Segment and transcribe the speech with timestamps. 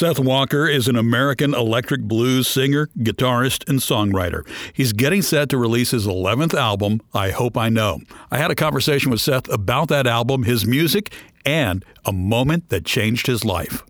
[0.00, 4.48] Seth Walker is an American electric blues singer, guitarist, and songwriter.
[4.72, 7.98] He's getting set to release his 11th album, I Hope I Know.
[8.30, 11.12] I had a conversation with Seth about that album, his music,
[11.44, 13.82] and a moment that changed his life.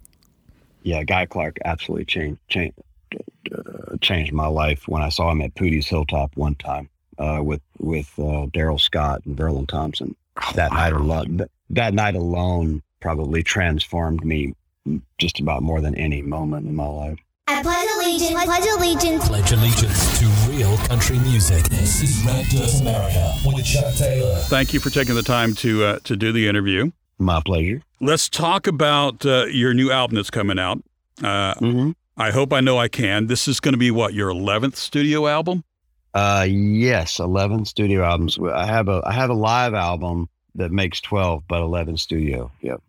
[0.83, 2.75] Yeah, Guy Clark absolutely changed changed,
[3.57, 6.89] uh, changed my life when I saw him at Poodie's Hilltop one time
[7.21, 10.17] uh, with with uh, Darrell Scott and Verlin Thompson.
[10.43, 14.55] Oh, that night alone, that night alone probably transformed me
[15.19, 17.19] just about more than any moment in my life.
[17.47, 18.45] I pledge allegiance.
[18.45, 19.29] Pledge allegiance.
[19.29, 21.65] Pledge allegiance to real country music.
[21.65, 24.37] This is Red Dirt America with Chuck Taylor.
[24.45, 26.93] Thank you for taking the time to uh, to do the interview.
[27.19, 27.83] My pleasure.
[28.01, 30.79] Let's talk about uh, your new album that's coming out.
[31.23, 31.91] Uh, mm-hmm.
[32.17, 33.27] I hope I know I can.
[33.27, 35.65] This is going to be what your eleventh studio album.
[36.15, 38.39] Uh, yes, eleven studio albums.
[38.39, 42.51] I have a I have a live album that makes twelve, but eleven studio.
[42.61, 42.83] Yep.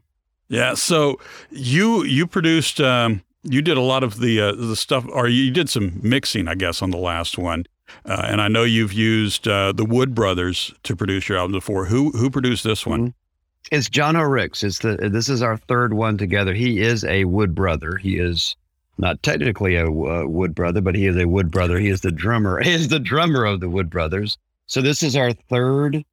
[0.51, 0.73] Yeah.
[0.73, 1.17] So
[1.49, 5.49] you you produced um, you did a lot of the uh, the stuff, or you
[5.49, 7.65] did some mixing, I guess, on the last one.
[8.05, 11.85] Uh, and I know you've used uh, the Wood Brothers to produce your album before.
[11.85, 12.99] Who who produced this one?
[12.99, 13.75] Mm-hmm.
[13.75, 14.61] It's Jano Rix.
[14.61, 16.53] It's the this is our third one together.
[16.53, 17.95] He is a Wood brother.
[17.95, 18.57] He is
[18.97, 21.79] not technically a uh, Wood brother, but he is a Wood brother.
[21.79, 22.59] He is the drummer.
[22.63, 24.37] He is the drummer of the Wood Brothers.
[24.67, 26.03] So this is our third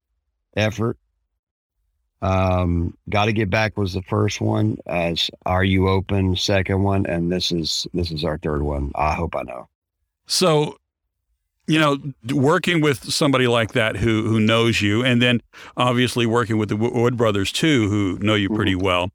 [0.56, 0.97] effort
[2.22, 4.78] um, Got to Get Back was the first one.
[4.86, 8.91] As Are You Open, second one, and this is this is our third one.
[8.94, 9.69] I hope I know.
[10.27, 10.78] So,
[11.66, 11.98] you know,
[12.34, 15.41] working with somebody like that who who knows you, and then
[15.77, 18.84] obviously working with the Wood Brothers too, who know you pretty mm-hmm.
[18.84, 19.11] well.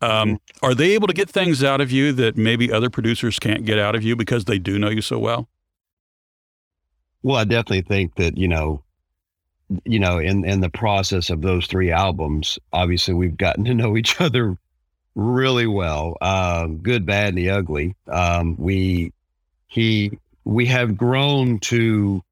[0.00, 0.66] Um, mm-hmm.
[0.66, 3.78] Are they able to get things out of you that maybe other producers can't get
[3.78, 5.48] out of you because they do know you so well?
[7.22, 8.82] Well, I definitely think that you know
[9.84, 13.96] you know, in in the process of those three albums, obviously we've gotten to know
[13.96, 14.56] each other
[15.14, 17.94] really well, uh, good, bad, and the ugly.
[18.06, 19.12] Um, we
[19.66, 22.22] he we have grown to,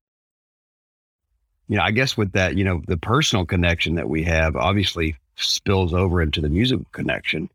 [1.68, 5.16] you know, I guess with that, you know, the personal connection that we have obviously
[5.34, 7.50] spills over into the musical connection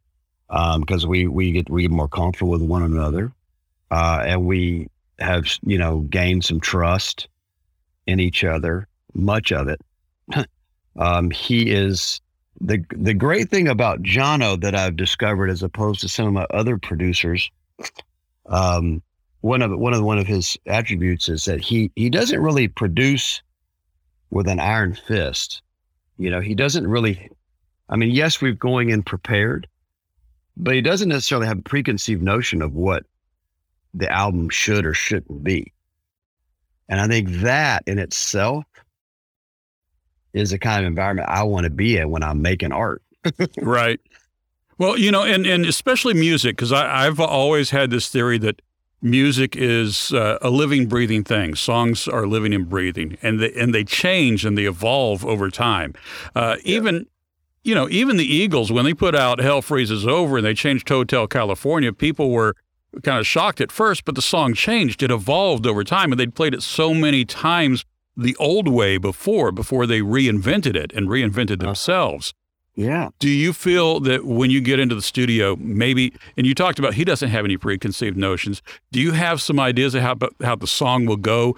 [0.47, 3.31] because um, we we get we get more comfortable with one another,
[3.90, 7.28] uh, and we have you know gained some trust
[8.06, 9.82] in each other much of it.
[10.98, 12.22] um, he is
[12.60, 16.46] the the great thing about Jano that I've discovered, as opposed to some of my
[16.52, 17.50] other producers.
[18.46, 19.02] Um,
[19.42, 23.42] one of one of one of his attributes is that he he doesn't really produce
[24.30, 25.62] with an iron fist.
[26.18, 27.30] You know, he doesn't really.
[27.90, 29.68] I mean, yes, we're going in prepared,
[30.56, 33.06] but he doesn't necessarily have a preconceived notion of what
[33.94, 35.74] the album should or shouldn't be.
[36.88, 38.66] And I think that in itself
[40.34, 43.02] is the kind of environment I want to be in when I'm making art.
[43.62, 44.00] right.
[44.78, 48.62] Well, you know, and, and especially music, because I've always had this theory that
[49.02, 51.56] music is uh, a living, breathing thing.
[51.56, 55.94] Songs are living and breathing, and they, and they change and they evolve over time.
[56.36, 56.75] Uh, yeah.
[56.78, 57.06] Even,
[57.64, 60.90] you know, even the Eagles, when they put out Hell Freezes Over and they changed
[60.90, 62.56] Hotel California, people were
[63.03, 65.02] kind of shocked at first, but the song changed.
[65.02, 67.86] It evolved over time, and they'd played it so many times
[68.16, 71.68] the old way before, before they reinvented it and reinvented uh-huh.
[71.68, 72.34] themselves.
[72.76, 73.10] Yeah.
[73.20, 76.94] Do you feel that when you get into the studio, maybe, and you talked about
[76.94, 78.62] he doesn't have any preconceived notions.
[78.92, 81.58] Do you have some ideas of how how the song will go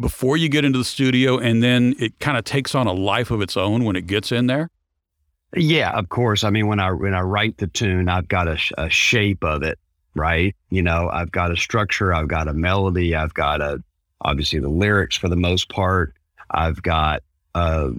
[0.00, 3.30] before you get into the studio, and then it kind of takes on a life
[3.30, 4.70] of its own when it gets in there?
[5.54, 6.44] Yeah, of course.
[6.44, 9.62] I mean, when I when I write the tune, I've got a, a shape of
[9.62, 9.78] it,
[10.14, 10.54] right?
[10.70, 13.82] You know, I've got a structure, I've got a melody, I've got a
[14.22, 16.14] obviously the lyrics for the most part.
[16.50, 17.22] I've got
[17.54, 17.90] uh,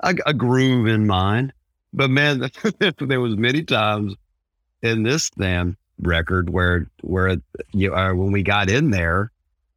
[0.00, 1.52] a, a, groove in mind,
[1.92, 2.50] but man,
[2.98, 4.14] there was many times
[4.82, 7.36] in this damn record where where
[7.72, 9.30] you uh, when we got in there,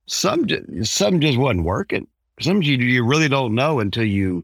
[0.07, 0.47] some
[0.83, 2.07] some just wasn't working.
[2.39, 4.43] Some you you really don't know until you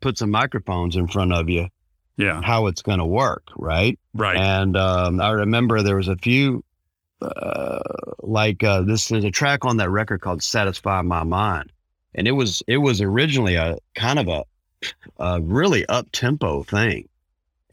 [0.00, 1.68] put some microphones in front of you.
[2.16, 3.98] Yeah, how it's going to work, right?
[4.14, 4.38] Right.
[4.38, 6.64] And um, I remember there was a few
[7.22, 7.80] uh,
[8.20, 11.72] like uh, this is a track on that record called "Satisfy My Mind,"
[12.14, 14.44] and it was it was originally a kind of a,
[15.18, 17.08] a really up tempo thing,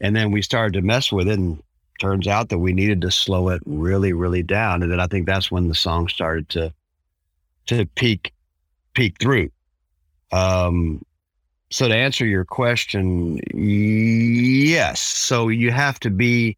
[0.00, 1.62] and then we started to mess with it, and
[2.00, 5.26] turns out that we needed to slow it really really down, and then I think
[5.26, 6.72] that's when the song started to
[7.66, 8.32] to peak
[8.94, 9.50] peak through.
[10.32, 11.04] Um,
[11.70, 15.00] so to answer your question, yes.
[15.00, 16.56] So you have to be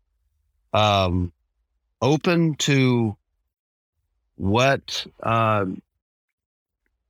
[0.73, 1.33] um,
[2.03, 3.17] open to
[4.37, 5.65] what uh,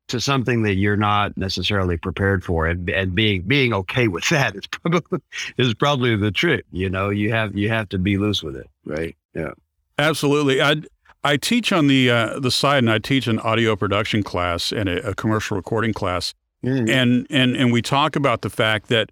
[0.08, 4.54] to something that you're not necessarily prepared for and, and being being okay with that
[4.54, 5.20] is probably
[5.58, 8.68] is probably the trick you know you have you have to be loose with it
[8.84, 9.50] right yeah
[9.98, 10.60] Absolutely.
[10.60, 10.82] I
[11.24, 14.88] I teach on the uh, the side, and I teach an audio production class and
[14.90, 16.90] a, a commercial recording class, Mm.
[16.90, 19.10] and and and we talk about the fact that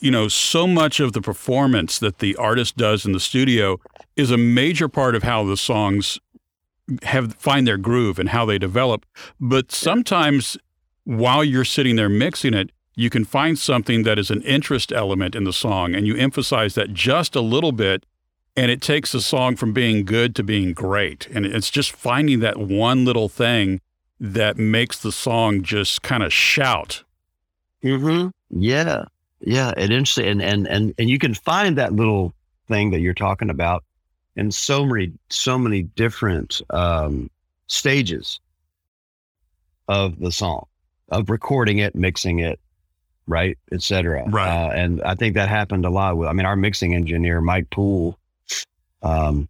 [0.00, 3.80] you know so much of the performance that the artist does in the studio
[4.16, 6.18] is a major part of how the songs
[7.02, 9.06] have find their groove and how they develop.
[9.40, 10.56] But sometimes
[11.04, 15.34] while you're sitting there mixing it, you can find something that is an interest element
[15.34, 18.04] in the song, and you emphasize that just a little bit
[18.56, 21.26] and it takes the song from being good to being great.
[21.34, 23.80] And it's just finding that one little thing
[24.20, 27.02] that makes the song just kind of shout.
[27.82, 28.28] Mm-hmm.
[28.50, 29.06] Yeah,
[29.46, 32.32] yeah, it interesting, and and and and you can find that little
[32.68, 33.84] thing that you're talking about
[34.36, 37.30] in so many so many different um,
[37.66, 38.40] stages
[39.88, 40.66] of the song,
[41.10, 42.58] of recording it, mixing it,
[43.26, 44.24] right, etc.
[44.28, 44.48] Right.
[44.48, 46.16] Uh, and I think that happened a lot.
[46.16, 48.18] With, I mean, our mixing engineer Mike Poole.
[49.02, 49.48] Um,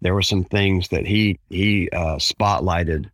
[0.00, 3.08] there were some things that he he uh, spotlighted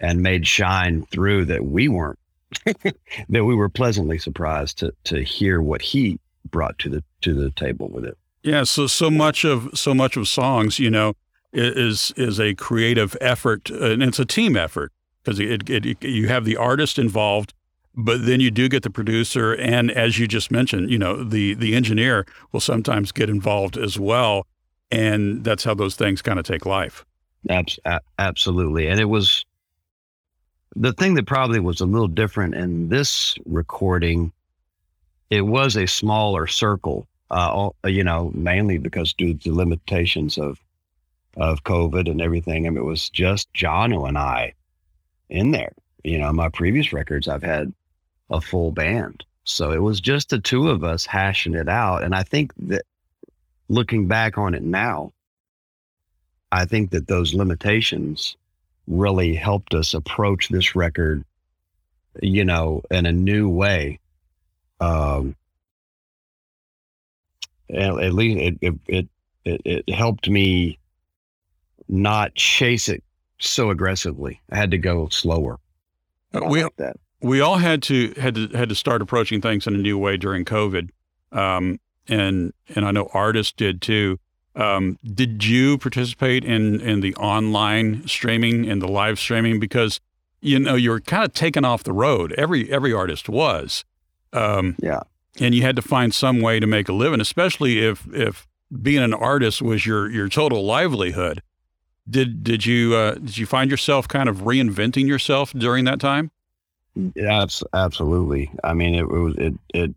[0.00, 2.18] and made shine through that we weren't
[2.64, 6.18] that we were pleasantly surprised to to hear what he
[6.50, 8.16] brought to the to the table with it.
[8.42, 11.14] Yeah, so so much of so much of songs, you know,
[11.52, 16.28] is is a creative effort, and it's a team effort because it, it, it you
[16.28, 17.54] have the artist involved,
[17.94, 21.54] but then you do get the producer, and as you just mentioned, you know, the
[21.54, 24.46] the engineer will sometimes get involved as well,
[24.90, 27.04] and that's how those things kind of take life.
[27.48, 27.78] Abs-
[28.18, 29.45] absolutely, and it was
[30.76, 34.32] the thing that probably was a little different in this recording.
[35.30, 40.60] It was a smaller circle, uh, all- you know, mainly because due to limitations of
[41.36, 42.66] of COVID and everything.
[42.66, 44.54] I mean, it was just Jano and I
[45.28, 45.72] in there.
[46.02, 47.74] You know, my previous records, I've had
[48.30, 49.22] a full band.
[49.44, 52.02] So it was just the two of us hashing it out.
[52.02, 52.86] And I think that
[53.68, 55.12] looking back on it now,
[56.52, 58.36] I think that those limitations
[58.86, 61.24] really helped us approach this record,
[62.20, 63.98] you know, in a new way.
[64.80, 65.34] Um,
[67.70, 69.08] at, at least it, it, it,
[69.44, 70.78] it, it helped me
[71.88, 73.02] not chase it
[73.38, 74.40] so aggressively.
[74.50, 75.58] I had to go slower.
[76.32, 76.96] We like that.
[77.22, 80.16] we all had to had to had to start approaching things in a new way
[80.16, 80.90] during COVID,
[81.32, 84.18] um, and and I know artists did too.
[84.56, 90.00] Um, did you participate in in the online streaming and the live streaming because
[90.40, 92.32] you know you were kind of taken off the road?
[92.32, 93.84] Every every artist was,
[94.32, 95.00] um, Yeah.
[95.40, 98.46] and you had to find some way to make a living, especially if if
[98.82, 101.42] being an artist was your your total livelihood.
[102.08, 106.30] Did did you uh, did you find yourself kind of reinventing yourself during that time?
[107.14, 107.44] Yeah,
[107.74, 108.50] absolutely.
[108.64, 109.94] I mean, it was it it.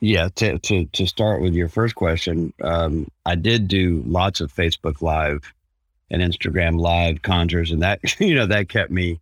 [0.00, 4.52] Yeah, to to to start with your first question, um, I did do lots of
[4.52, 5.52] Facebook Live
[6.10, 9.20] and Instagram Live conjures, and that you know that kept me,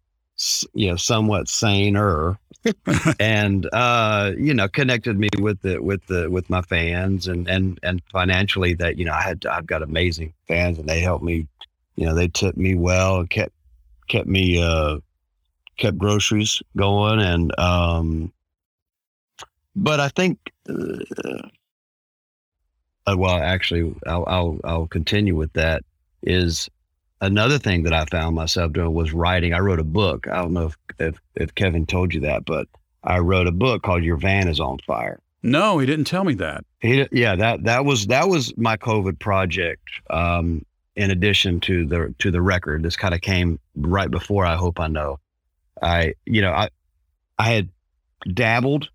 [0.73, 2.39] you know, somewhat saner,
[3.21, 7.79] and uh, you know, connected me with the with the with my fans, and and
[7.85, 11.47] and financially, that you know, I had I've got amazing fans, and they helped me,
[11.95, 13.53] you know, they tipped me well and kept
[14.09, 14.99] kept me uh
[15.79, 18.34] kept groceries going and um
[19.77, 20.39] but i think
[20.69, 20.97] uh,
[23.07, 25.83] uh, well actually I'll, I'll i'll continue with that
[26.23, 26.69] is
[27.21, 30.53] another thing that i found myself doing was writing i wrote a book i don't
[30.53, 32.67] know if if, if kevin told you that but
[33.03, 36.33] i wrote a book called your van is on fire No, he didn't tell me
[36.37, 36.65] that.
[36.81, 39.83] he, yeah, that that was that was my COVID project.
[40.09, 40.65] Um,
[40.97, 44.47] in addition to the to the record, this kind of came right before.
[44.47, 45.19] I hope I know.
[45.83, 46.71] I you know I
[47.39, 47.69] I had
[48.33, 48.89] dabbled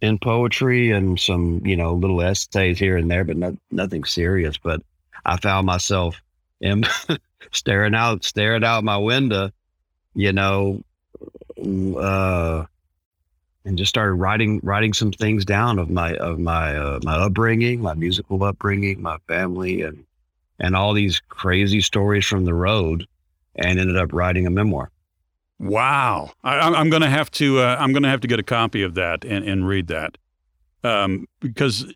[0.00, 4.58] in poetry and some you know little essays here and there, but not, nothing serious.
[4.58, 4.82] But
[5.24, 6.20] I found myself
[6.60, 6.84] in,
[7.52, 9.50] staring out staring out my window,
[10.14, 10.82] you know,
[11.98, 12.64] uh,
[13.64, 17.80] and just started writing writing some things down of my of my uh, my upbringing,
[17.80, 20.04] my musical upbringing, my family, and
[20.60, 23.06] and all these crazy stories from the road,
[23.56, 24.90] and ended up writing a memoir.
[25.58, 28.38] Wow, I, I'm- I'm going to have to uh, I'm going to have to get
[28.38, 30.18] a copy of that and, and read that
[30.82, 31.92] um, because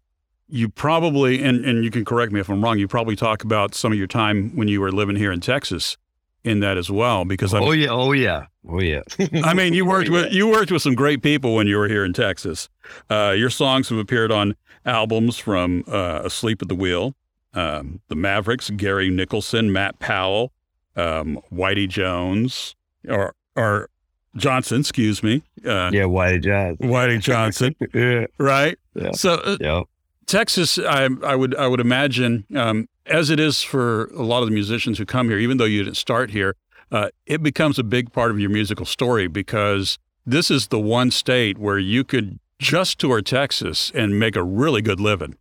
[0.49, 2.79] you probably and, and you can correct me if I'm wrong.
[2.79, 5.97] You probably talk about some of your time when you were living here in Texas
[6.45, 9.03] in that as well because I'm, Oh yeah, oh yeah, oh yeah.
[9.45, 12.05] I mean, you worked with you worked with some great people when you were here
[12.05, 12.69] in Texas.
[13.11, 14.55] Uh, your songs have appeared on
[14.87, 17.15] albums from uh, Asleep at the Wheel,
[17.53, 20.53] um, the Mavericks, Gary Nicholson, Matt Powell,
[20.97, 22.75] um, Whitey Jones,
[23.07, 23.91] or or
[24.37, 26.89] Johnson, excuse me, uh, yeah, white Johnson.
[26.89, 28.79] Whitey Johnson, yeah, right?
[28.95, 29.13] Yeah.
[29.13, 29.83] So uh, yeah.
[30.27, 34.49] Texas, I, I would I would imagine um, as it is for a lot of
[34.49, 36.55] the musicians who come here, even though you didn't start here,
[36.93, 41.11] uh, it becomes a big part of your musical story because this is the one
[41.11, 45.37] state where you could just tour Texas and make a really good living.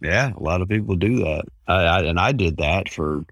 [0.00, 3.24] Yeah, a lot of people do that, I, I, and I did that for.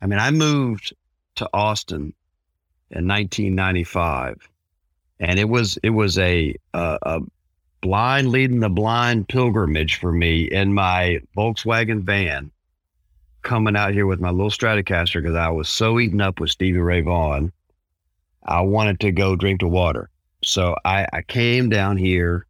[0.00, 0.94] I mean, I moved
[1.36, 2.14] to Austin
[2.94, 4.48] in 1995,
[5.20, 7.20] and it was it was a, a, a
[7.80, 12.50] blind leading the blind pilgrimage for me in my Volkswagen van,
[13.42, 16.78] coming out here with my little Stratocaster because I was so eaten up with Stevie
[16.78, 17.52] Ray Vaughan.
[18.44, 20.10] I wanted to go drink the water,
[20.44, 22.46] so I, I came down here,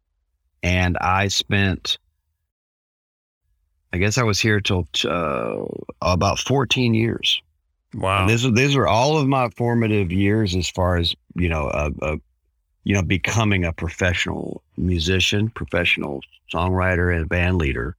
[0.61, 1.97] and I spent
[3.95, 5.63] I guess I was here till uh,
[6.01, 7.41] about 14 years.
[7.95, 8.21] Wow.
[8.21, 11.91] And these, these were all of my formative years as far as, you know, a,
[12.01, 12.17] a,
[12.83, 16.19] you know, becoming a professional musician, professional
[16.53, 17.95] songwriter and band leader.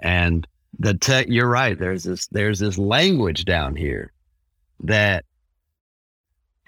[0.00, 0.46] And
[0.78, 1.78] the tech, you're right.
[1.78, 4.12] There's this, there's this language down here
[4.80, 5.24] that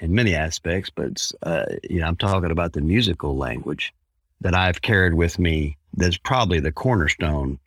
[0.01, 3.93] in many aspects, but, uh, you know, I'm talking about the musical language
[4.41, 5.77] that I've carried with me.
[5.95, 7.59] That's probably the cornerstone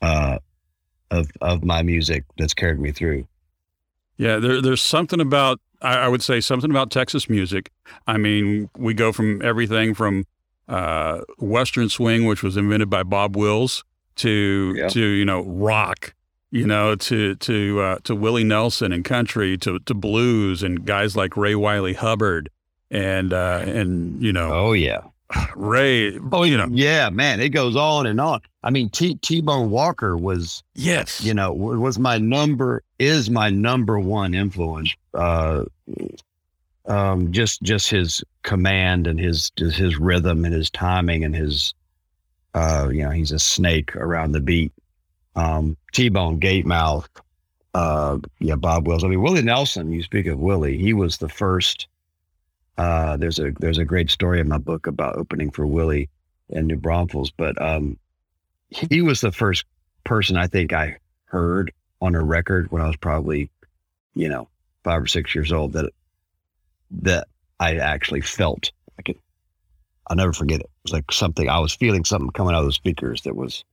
[0.00, 0.38] uh,
[1.10, 3.26] of of my music that's carried me through.
[4.16, 7.70] Yeah, there, there's something about I, I, would say something about Texas music.
[8.06, 10.24] I mean, we go from everything from
[10.68, 13.84] uh, Western swing, which was invented by Bob Wills,
[14.16, 14.88] to yeah.
[14.88, 16.14] to you know rock,
[16.50, 21.16] you know to to uh, to Willie Nelson and country, to to blues and guys
[21.16, 22.50] like Ray Wylie Hubbard,
[22.90, 25.00] and uh, and you know oh yeah
[25.56, 26.18] Ray.
[26.32, 28.40] Oh, you know, yeah, man, it goes on and on.
[28.62, 33.50] I mean, T T Bone Walker was yes, you know, was my number is my
[33.50, 34.94] number one influence.
[35.14, 35.64] Uh,
[36.86, 41.74] um, just just his command and his just his rhythm and his timing and his,
[42.54, 44.72] uh, you know, he's a snake around the beat.
[45.34, 47.06] Um, T Bone Gatemouth,
[47.74, 49.04] uh, yeah, Bob Wills.
[49.04, 49.92] I mean, Willie Nelson.
[49.92, 51.88] You speak of Willie, he was the first
[52.78, 56.08] uh, there's a there's a great story in my book about opening for Willie
[56.50, 57.98] and New Braunfels, but um,
[58.68, 59.64] he was the first
[60.04, 63.50] person I think I heard on a record when I was probably,
[64.14, 64.48] you know,
[64.84, 65.92] five or six years old that
[67.02, 67.28] that
[67.60, 68.72] I actually felt.
[68.98, 69.18] I could,
[70.08, 70.66] I'll never forget it.
[70.66, 73.64] It was like something I was feeling something coming out of the speakers that was,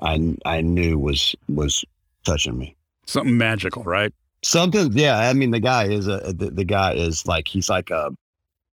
[0.00, 1.84] I I knew was was
[2.24, 2.76] touching me.
[3.06, 4.12] Something magical, right?
[4.42, 5.18] Something, yeah.
[5.18, 8.10] I mean, the guy is a the, the guy is like he's like a,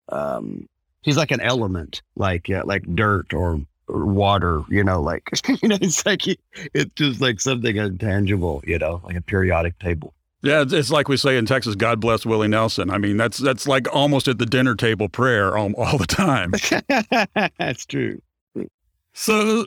[0.10, 0.68] um,
[1.02, 4.64] he's like an element, like uh, like dirt or, or, water.
[4.70, 5.30] You know, like
[5.62, 6.38] you know, it's like he,
[6.74, 8.64] it's just like something intangible.
[8.66, 10.14] You know, like a periodic table.
[10.42, 12.90] Yeah, it's like we say in Texas, God bless Willie Nelson.
[12.90, 16.52] I mean, that's that's like almost at the dinner table prayer all, all the time.
[17.58, 18.22] that's true.
[19.14, 19.66] So.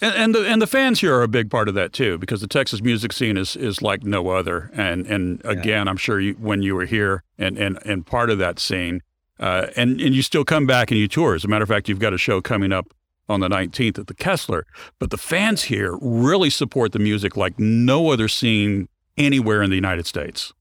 [0.00, 2.40] And, and the and the fans here are a big part of that too, because
[2.40, 4.70] the Texas music scene is is like no other.
[4.72, 5.90] And and again, yeah.
[5.90, 9.02] I'm sure you, when you were here and and and part of that scene,
[9.40, 11.34] uh, and and you still come back and you tour.
[11.34, 12.94] As a matter of fact, you've got a show coming up
[13.28, 14.66] on the 19th at the Kessler.
[14.98, 18.88] But the fans here really support the music like no other scene
[19.18, 20.52] anywhere in the United States.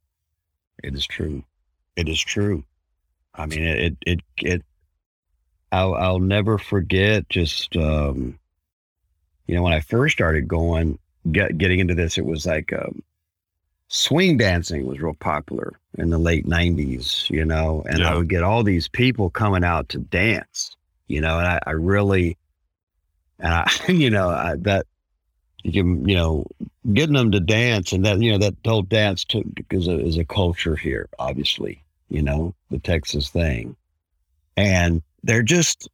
[0.84, 1.44] It is true.
[1.96, 2.64] It is true.
[3.36, 4.20] I mean, it it it.
[4.38, 4.66] it
[5.72, 7.76] I'll I'll never forget just.
[7.76, 8.40] Um,
[9.48, 11.00] you know, when I first started going,
[11.32, 13.02] get, getting into this, it was like um,
[13.88, 18.12] swing dancing was real popular in the late 90s, you know, and yeah.
[18.12, 20.76] I would get all these people coming out to dance,
[21.08, 22.38] you know, and I, I really,
[23.40, 24.86] and I, you know, I, that,
[25.64, 26.46] you can, you know,
[26.94, 30.18] getting them to dance and that, you know, that whole dance took is a, is
[30.18, 33.76] a culture here, obviously, you know, the Texas thing.
[34.56, 35.90] And they're just,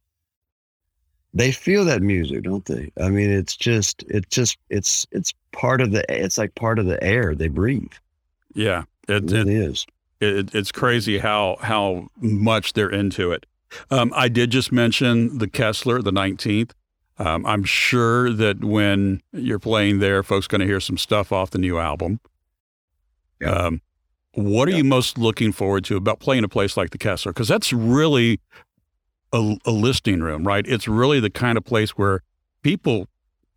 [1.34, 2.90] they feel that music, don't they?
[2.98, 6.86] I mean, it's just, it's just, it's, it's part of the, it's like part of
[6.86, 7.92] the air they breathe.
[8.54, 9.84] Yeah, it, it, it is.
[10.20, 13.44] It, it's crazy how how much they're into it.
[13.90, 16.72] Um, I did just mention the Kessler, the nineteenth.
[17.18, 21.50] Um, I'm sure that when you're playing there, folks going to hear some stuff off
[21.50, 22.20] the new album.
[23.40, 23.50] Yeah.
[23.50, 23.82] Um,
[24.34, 24.78] what are yeah.
[24.78, 27.32] you most looking forward to about playing a place like the Kessler?
[27.32, 28.40] Because that's really
[29.34, 30.64] a, a listing room, right?
[30.66, 32.22] It's really the kind of place where
[32.62, 33.08] people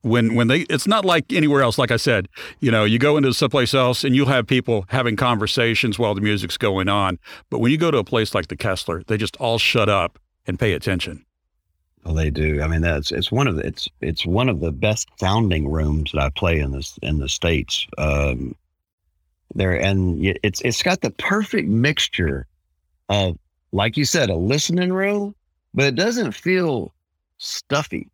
[0.01, 2.27] when when they it's not like anywhere else like i said
[2.59, 6.21] you know you go into someplace else and you'll have people having conversations while the
[6.21, 7.17] music's going on.
[7.49, 10.19] But when you go to a place like the kessler they just all shut up
[10.45, 11.25] and pay attention.
[12.03, 12.61] Well they do.
[12.61, 16.11] I mean that's it's one of the it's it's one of the best sounding rooms
[16.13, 17.87] that i play in this in the states.
[17.97, 18.55] Um
[19.55, 22.45] there and it's it's got the perfect mixture
[23.09, 23.37] of
[23.71, 25.33] like you said a listening room
[25.77, 26.93] but it doesn't feel
[27.37, 28.09] stuffy.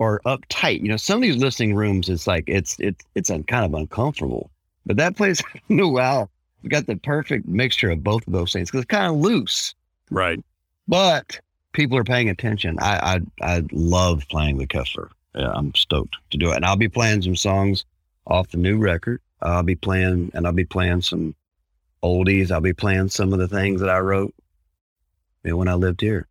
[0.00, 0.82] or uptight.
[0.82, 3.74] You know, some of these listening rooms, it's like it's it's it's un, kind of
[3.74, 4.50] uncomfortable.
[4.86, 6.28] But that place, wow,
[6.62, 9.74] we got the perfect mixture of both of those things because it's kind of loose,
[10.10, 10.40] Right.
[10.88, 11.40] but
[11.72, 12.78] people are paying attention.
[12.80, 15.10] I I, I love playing the Kessler.
[15.34, 17.84] Yeah, I'm stoked to do it, and I'll be playing some songs
[18.26, 19.20] off the new record.
[19.42, 21.34] I'll be playing, and I'll be playing some
[22.02, 22.50] oldies.
[22.50, 24.34] I'll be playing some of the things that I wrote
[25.44, 26.26] you know, when I lived here.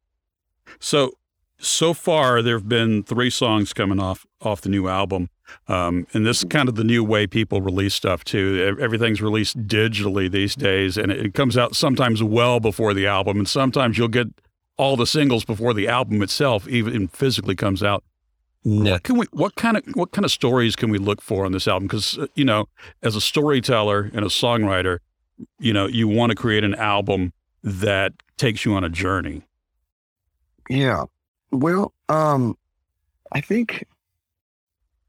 [0.80, 1.14] So
[1.58, 5.30] so far there have been three songs coming off off the new album.
[5.68, 8.78] Um, and this is kind of the new way people release stuff too.
[8.80, 13.48] Everything's released digitally these days, and it comes out sometimes well before the album, and
[13.48, 14.28] sometimes you'll get
[14.78, 18.04] all the singles before the album itself even physically comes out.
[18.64, 19.28] What can we?
[19.32, 21.88] What kind of what kind of stories can we look for on this album?
[21.88, 22.68] Because you know,
[23.04, 25.00] as a storyteller and a songwriter,
[25.60, 29.44] you know, you want to create an album that takes you on a journey.
[30.70, 31.06] Yeah.
[31.52, 32.58] Well, um,
[33.32, 33.86] I think,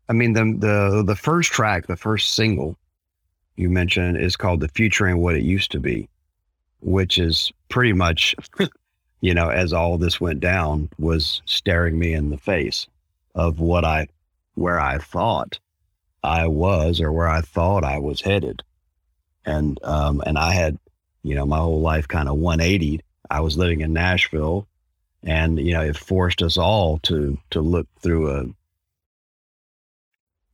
[0.08, 2.76] I mean, the, the, the first track, the first single
[3.56, 6.08] you mentioned is called The Future and What It Used to Be,
[6.80, 8.34] which is pretty much,
[9.20, 12.86] you know, as all this went down, was staring me in the face
[13.34, 14.08] of what I,
[14.54, 15.58] where I thought
[16.22, 18.62] I was or where I thought I was headed.
[19.44, 20.78] And, um, and I had,
[21.22, 23.00] you know, my whole life kind of 180.
[23.30, 24.66] I was living in Nashville
[25.26, 28.44] and you know it forced us all to to look through a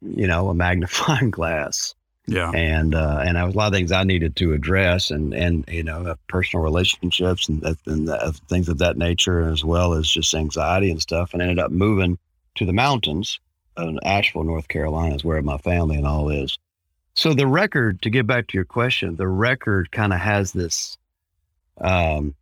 [0.01, 1.95] you know a magnifying glass.
[2.29, 2.53] Yeah.
[2.55, 5.65] and uh and i was a lot of things i needed to address and and
[5.67, 8.09] you know uh, personal relationships and, that- and
[8.49, 11.33] things of that nature as well as just anxiety and stuff.
[11.33, 12.17] And ended up moving
[12.55, 13.41] to the mountains
[13.77, 16.57] in asheville north carolina is where my family and all is.
[17.15, 20.97] So the record to get back to your question the record kind of has this
[21.81, 22.37] um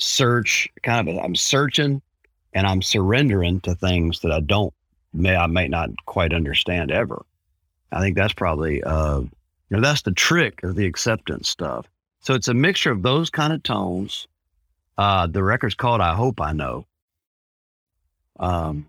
[0.00, 2.02] search kind of I'm searching
[2.52, 4.72] and I'm surrendering to things that I don't
[5.12, 7.24] may I may not quite understand ever.
[7.92, 9.30] I think that's probably uh you
[9.76, 11.86] know that's the trick of the acceptance stuff.
[12.20, 14.26] So it's a mixture of those kind of tones.
[14.98, 16.86] Uh the record's called I Hope I Know.
[18.38, 18.86] Um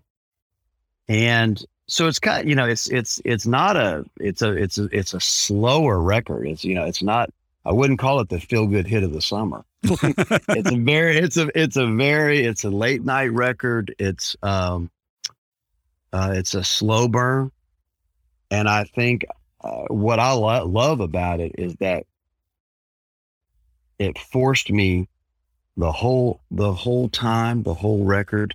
[1.08, 4.78] and so it's kind of, you know it's it's it's not a it's a it's
[4.78, 6.46] a it's a slower record.
[6.46, 7.30] It's you know it's not
[7.64, 9.64] I wouldn't call it the feel good hit of the summer.
[9.84, 13.94] It's a very it's a it's a very it's a late night record.
[13.98, 14.90] It's um
[16.12, 17.50] uh it's a slow burn.
[18.50, 19.24] And i think
[19.62, 22.04] uh, what i lo- love about it is that
[23.98, 25.08] it forced me
[25.76, 28.54] the whole the whole time the whole record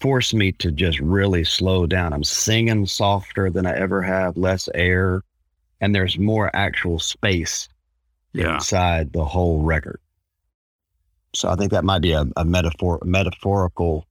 [0.00, 2.12] forced me to just really slow down.
[2.12, 5.22] I'm singing softer than i ever have less air
[5.80, 7.68] and there's more actual space
[8.34, 8.54] Yeah.
[8.56, 10.00] inside the whole record.
[11.34, 14.06] So I think that might be a, a metaphor, metaphorical,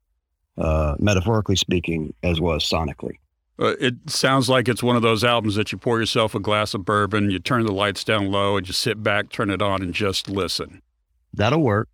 [0.58, 3.18] uh, metaphorically speaking, as well as sonically.
[3.60, 6.74] Uh, it sounds like it's one of those albums that you pour yourself a glass
[6.74, 9.82] of bourbon, you turn the lights down low, and you sit back, turn it on,
[9.82, 10.82] and just listen.
[11.34, 11.88] That'll work.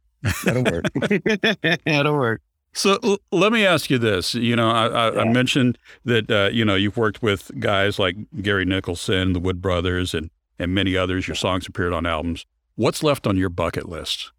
[0.45, 0.85] That'll work.
[1.85, 2.41] That'll work.
[2.73, 4.35] So l- let me ask you this.
[4.35, 8.15] You know, I, I, I mentioned that uh, you know you've worked with guys like
[8.41, 11.27] Gary Nicholson, the Wood Brothers, and and many others.
[11.27, 12.45] Your songs appeared on albums.
[12.75, 14.31] What's left on your bucket list?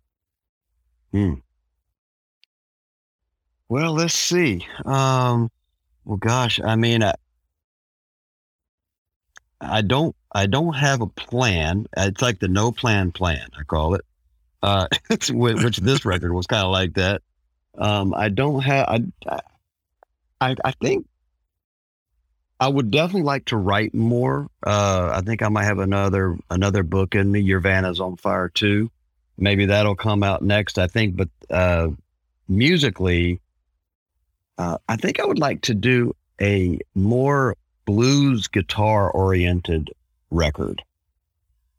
[1.12, 1.34] Hmm.
[3.68, 4.66] Well, let's see.
[4.84, 5.50] Um,
[6.04, 7.14] well, gosh, I mean, I,
[9.60, 11.86] I don't, I don't have a plan.
[11.96, 13.48] It's like the no plan plan.
[13.58, 14.04] I call it.
[14.62, 14.86] Uh,
[15.30, 17.22] which this record was kind of like that.
[17.78, 18.88] Um, I don't have.
[18.88, 19.40] I,
[20.40, 21.06] I, I think
[22.60, 24.48] I would definitely like to write more.
[24.64, 27.40] Uh, I think I might have another another book in me.
[27.40, 28.90] Your van is on fire too.
[29.38, 30.78] Maybe that'll come out next.
[30.78, 31.88] I think, but uh,
[32.48, 33.40] musically,
[34.58, 39.90] uh, I think I would like to do a more blues guitar oriented
[40.30, 40.82] record.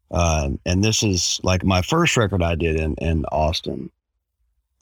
[0.10, 3.92] Um, and this is like my first record I did in, in Austin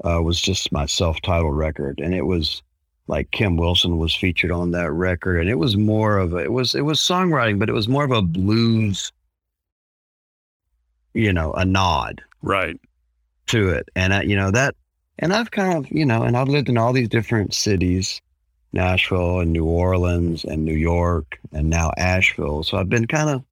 [0.03, 1.99] uh, was just my self titled record.
[1.99, 2.63] And it was
[3.09, 5.41] like Kim Wilson was featured on that record.
[5.41, 8.05] And it was more of a, it was, it was songwriting, but it was more
[8.05, 9.11] of a blues,
[11.13, 12.79] you know, a nod Right.
[13.47, 13.89] to it.
[13.95, 14.75] And, I, you know, that,
[15.17, 18.21] and I've kind of, you know, and I've lived in all these different cities,
[18.73, 22.63] Nashville and New Orleans and New York and now Asheville.
[22.63, 23.43] So I've been kind of,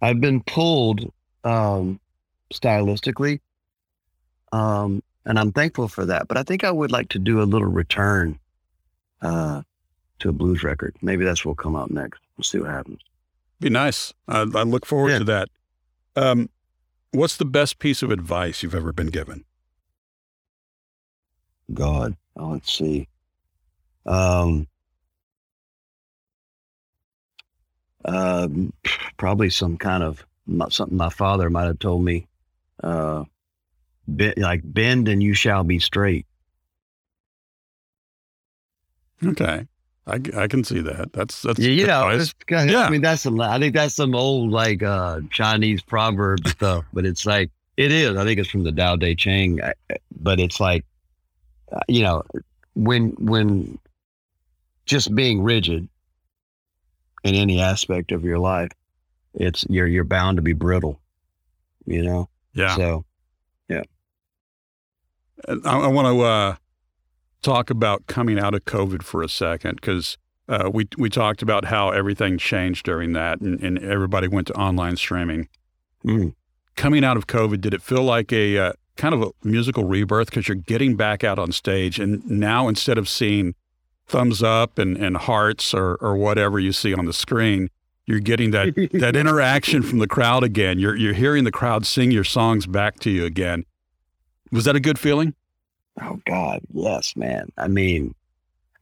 [0.00, 1.12] I've been pulled
[1.44, 2.00] um,
[2.54, 3.40] stylistically.
[4.52, 6.28] Um, and I'm thankful for that.
[6.28, 8.39] But I think I would like to do a little return
[9.22, 9.62] uh,
[10.20, 10.96] to a blues record.
[11.02, 12.20] Maybe that's what will come out next.
[12.36, 13.00] We'll see what happens.
[13.60, 14.12] Be nice.
[14.28, 15.18] I, I look forward Yeah.
[15.18, 15.48] to that.
[16.16, 16.48] Um,
[17.12, 19.44] what's the best piece of advice you've ever been given?
[21.72, 22.16] God.
[22.36, 23.08] Oh, let's see.
[24.06, 24.66] Um,
[28.04, 28.72] um,
[29.16, 30.24] probably some kind of
[30.70, 32.26] something my father might have told me.
[32.82, 33.24] Uh,
[34.16, 36.26] be, like bend and you shall be straight.
[39.24, 39.66] Okay.
[40.06, 41.12] I, I can see that.
[41.12, 42.80] That's that's Yeah, you know, kinda- Yeah.
[42.84, 43.40] I mean, that's some.
[43.40, 48.16] I think that's some old like uh Chinese proverb stuff, but it's like it is.
[48.16, 49.60] I think it's from the Tao Te Ching,
[50.20, 50.84] but it's like,
[51.72, 52.22] uh, you know,
[52.74, 53.78] when when
[54.86, 55.88] just being rigid
[57.22, 58.70] in any aspect of your life,
[59.34, 60.98] it's you're you're bound to be brittle,
[61.86, 62.28] you know.
[62.54, 62.74] yeah.
[62.74, 63.04] So
[63.68, 63.82] yeah.
[65.48, 66.56] I, I want to uh,
[67.42, 71.66] talk about coming out of COVID for a second because uh, we we talked about
[71.66, 75.48] how everything changed during that, and, and everybody went to online streaming.
[76.04, 76.34] Mm.
[76.76, 80.28] Coming out of COVID, did it feel like a uh, kind of a musical rebirth
[80.28, 83.54] because you're getting back out on stage, and now instead of seeing
[84.06, 87.70] thumbs up and, and hearts or or whatever you see on the screen,
[88.06, 90.78] you're getting that that interaction from the crowd again.
[90.78, 93.64] You're you're hearing the crowd sing your songs back to you again.
[94.50, 95.34] Was that a good feeling?
[96.02, 97.50] Oh God, yes, man.
[97.58, 98.14] I mean,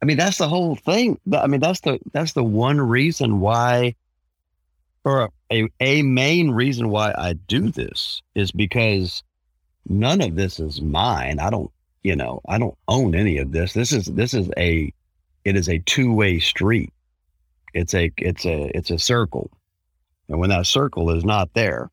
[0.01, 1.19] I mean that's the whole thing.
[1.33, 3.95] I mean that's the that's the one reason why,
[5.05, 9.23] or a a main reason why I do this is because
[9.89, 11.41] none of this is mine.
[11.41, 11.71] I don't,
[12.03, 13.73] you know, I don't own any of this.
[13.73, 14.93] This is this is a,
[15.45, 16.93] it is a two way street.
[17.75, 19.51] It's a it's a it's a circle,
[20.29, 21.91] and when that circle is not there,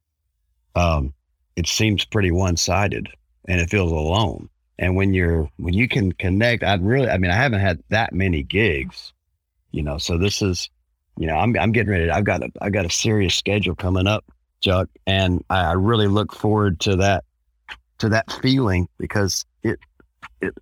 [0.75, 1.13] um,
[1.55, 3.09] it seems pretty one sided,
[3.47, 7.31] and it feels alone and when you're when you can connect i really i mean
[7.31, 9.13] i haven't had that many gigs
[9.71, 10.69] you know so this is
[11.17, 12.09] you know i'm, I'm getting ready.
[12.09, 14.25] I've got a i've got a serious schedule coming up
[14.61, 17.23] chuck and i, I really look forward to that
[17.99, 19.79] to that feeling because it
[20.41, 20.53] it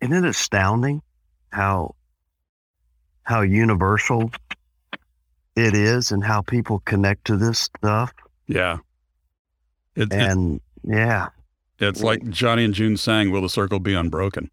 [0.00, 1.02] isn't it astounding
[1.52, 1.94] how
[3.22, 4.30] how universal
[5.56, 8.12] it is and how people connect to this stuff?
[8.46, 8.78] Yeah.
[9.94, 11.28] It, it- and yeah
[11.80, 14.50] it's like Johnny and June sang, Will the Circle Be Unbroken?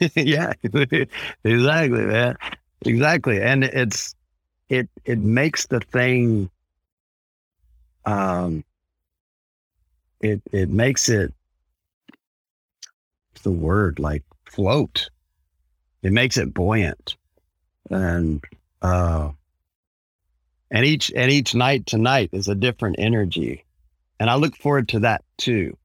[0.16, 2.36] yeah, exactly, man.
[2.86, 3.42] Exactly.
[3.42, 4.14] And it's
[4.68, 6.48] it it makes the thing
[8.06, 8.64] um
[10.20, 11.34] it it makes it
[13.30, 15.10] what's the word like float.
[16.02, 17.16] It makes it buoyant.
[17.90, 18.42] And
[18.80, 19.30] uh
[20.70, 23.64] and each and each night tonight is a different energy.
[24.18, 25.76] And I look forward to that too.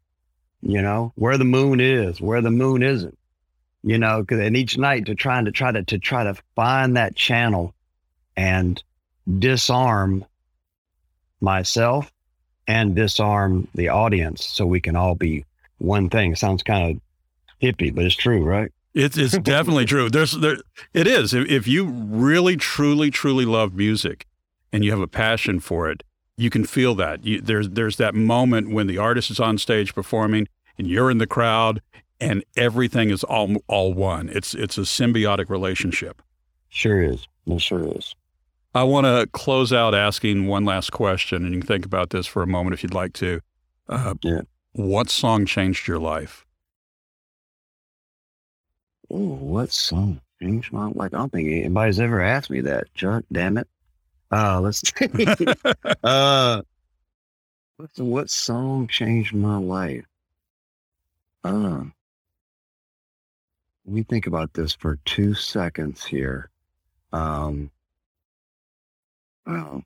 [0.68, 3.18] You know, where the moon is, where the moon isn't
[3.88, 6.98] you know, 'cause- and each night to trying to try to to try to find
[6.98, 7.76] that channel
[8.36, 8.82] and
[9.38, 10.26] disarm
[11.42, 12.12] myself
[12.68, 15.46] and disarm the audience so we can all be
[15.78, 16.36] one thing.
[16.36, 17.02] sounds kind of
[17.62, 18.72] hippie, but it's true, right?
[18.96, 20.10] It's it's definitely true.
[20.10, 20.58] There's there
[20.94, 21.34] it is.
[21.34, 24.26] If, if you really truly truly love music
[24.74, 26.02] and you have a passion for it,
[26.38, 27.24] you can feel that.
[27.24, 30.48] You, there's there's that moment when the artist is on stage performing
[30.78, 31.82] and you're in the crowd
[32.20, 34.30] and everything is all all one.
[34.30, 36.22] It's it's a symbiotic relationship.
[36.70, 37.28] Sure is.
[37.48, 38.16] It sure is.
[38.74, 42.28] I want to close out asking one last question, and you can think about this
[42.28, 43.40] for a moment if you'd like to.
[43.88, 44.42] Uh, Yeah.
[44.74, 46.46] What song changed your life?
[49.10, 51.14] Oh, what song changed my life?
[51.14, 53.24] I don't think anybody's ever asked me that, Chuck.
[53.32, 53.68] Damn it.
[54.32, 54.84] Uh, let's
[56.04, 56.62] uh,
[57.78, 60.04] what's what song changed my life?
[61.46, 61.84] Uh,
[63.86, 66.50] let me think about this for two seconds here.
[67.14, 67.70] Um,
[69.46, 69.84] well,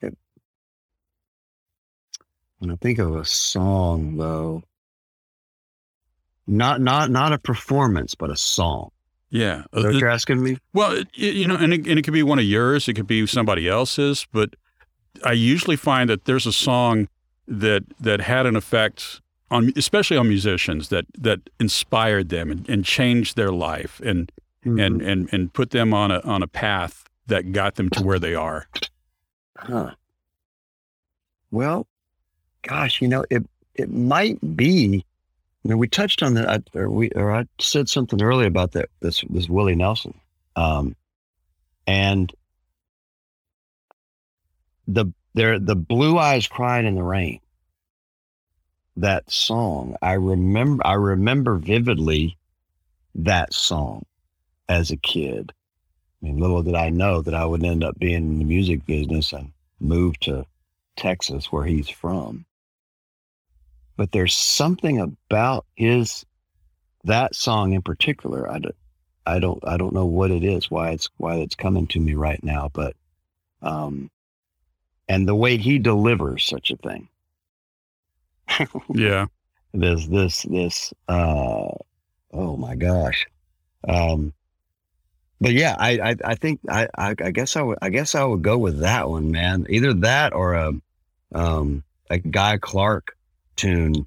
[0.00, 0.18] it,
[2.58, 4.64] when I think of a song, though,
[6.48, 8.90] not not not a performance, but a song.
[9.30, 9.62] yeah.
[9.72, 10.58] That what you're asking me?
[10.72, 12.88] Well, it- you know, and it, and it could be one of yours.
[12.88, 14.26] It could be somebody else's.
[14.32, 14.56] But
[15.24, 17.06] I usually find that there's a song
[17.46, 19.20] that that had an effect
[19.50, 24.30] on, especially on musicians, that that inspired them and, and changed their life and
[24.64, 28.18] and and and put them on a on a path that got them to where
[28.18, 28.66] they are.
[29.58, 29.94] Huh.
[31.50, 31.86] Well,
[32.62, 35.04] gosh, you know, it it might be.
[35.64, 38.72] You know, we touched on that, I- or we, or I said something earlier about
[38.72, 38.88] that.
[39.00, 40.14] This this Willie Nelson,
[40.56, 40.94] um,
[41.86, 42.32] and
[44.86, 47.40] the there the blue eyes crying in the rain.
[48.98, 50.84] That song, I remember.
[50.84, 52.36] I remember vividly
[53.14, 54.04] that song
[54.68, 55.52] as a kid.
[56.20, 58.84] I mean, little did I know that I would end up being in the music
[58.86, 60.44] business and move to
[60.96, 62.44] Texas, where he's from.
[63.96, 66.26] But there's something about his
[67.04, 68.74] that song in particular, I don't,
[69.24, 72.14] I don't, I don't know what it is, why it's, why it's coming to me
[72.14, 72.96] right now, but,
[73.62, 74.10] um,
[75.08, 77.08] and the way he delivers such a thing.
[78.94, 79.26] Yeah.
[79.74, 81.68] this, this, this, uh,
[82.32, 83.26] oh my gosh.
[83.86, 84.32] Um,
[85.40, 88.24] but yeah, I, I, I think I, I, I guess I would, I guess I
[88.24, 89.66] would go with that one, man.
[89.68, 90.72] Either that or a,
[91.34, 93.16] um, a Guy Clark
[93.56, 94.04] tune,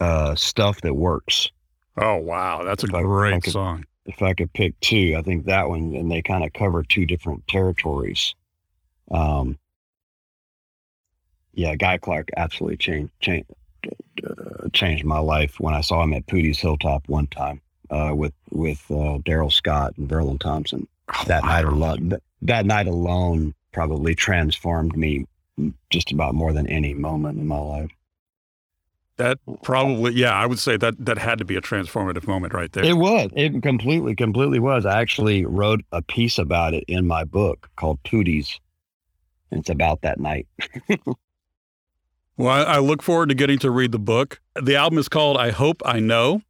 [0.00, 1.48] uh, stuff that works.
[1.96, 3.84] Oh wow, that's a If I- great could- song.
[4.06, 7.04] If I could pick two, I think that one, and they kind of cover two
[7.04, 8.34] different territories.
[9.10, 9.58] Um,
[11.58, 13.50] yeah, Guy Clark absolutely changed changed
[14.24, 18.32] uh, changed my life when I saw him at Poodie's Hilltop one time uh, with
[18.52, 20.86] with uh, Darrell Scott and Verlin Thompson.
[21.12, 25.26] Oh, That night alone, th- that night alone probably transformed me
[25.90, 27.90] just about more than any moment in my life.
[29.16, 32.70] That probably, yeah, I would say that that had to be a transformative moment right
[32.70, 32.84] there.
[32.84, 33.30] It was.
[33.34, 34.86] It completely, completely was.
[34.86, 38.60] I actually wrote a piece about it in my book called Poodies.
[39.50, 40.46] And it's about that night.
[42.38, 44.40] Well, I, look forward to getting to read the book.
[44.54, 46.42] The album is called I Hope I Know.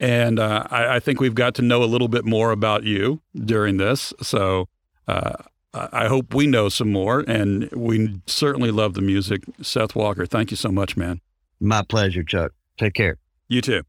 [0.00, 3.20] And uh, I, I think we've got to know a little bit more about you
[3.34, 4.14] during this.
[4.22, 4.68] So
[5.06, 5.34] uh,
[5.74, 7.20] I I hope we know some more.
[7.20, 9.42] And we certainly love the music.
[9.60, 11.20] Seth Walker, thank you so much, man.
[11.60, 12.52] My pleasure, Chuck.
[12.78, 13.18] Take care.
[13.48, 13.82] You too.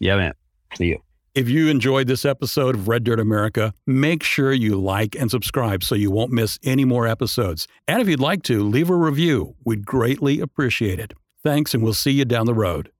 [0.00, 0.34] Yeah, man.
[0.74, 1.02] See you.
[1.34, 5.82] If you enjoyed this episode of Red Dirt America, make sure you like and subscribe
[5.82, 7.66] so you won't miss any more episodes.
[7.88, 9.56] And if you'd like to, leave a review.
[9.64, 11.14] We'd greatly appreciate it.
[11.42, 12.91] Thanks, and we'll see you down the road.